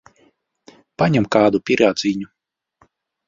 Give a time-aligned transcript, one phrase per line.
[1.01, 2.31] Paņem kādu pīrādziņu.